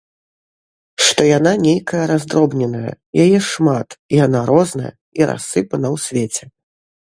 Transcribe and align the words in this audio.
Што 1.07 1.21
яна 1.37 1.51
нейкая 1.65 2.05
раздробненая, 2.13 2.93
яе 3.25 3.39
шмат, 3.51 3.89
яна 4.25 4.39
розная, 4.53 4.93
і 5.21 5.31
рассыпана 5.33 5.87
ў 5.95 6.05
свеце. 6.09 6.43